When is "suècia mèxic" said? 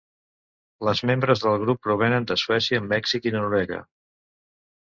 2.47-3.31